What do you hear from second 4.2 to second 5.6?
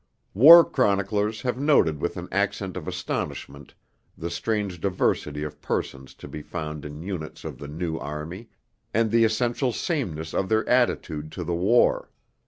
strange diversity